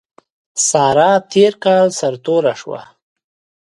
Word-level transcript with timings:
سارا 0.67 1.11
تېر 1.31 1.53
کال 1.63 1.87
سر 1.99 2.13
توره 2.25 2.53
شوه. 2.61 2.81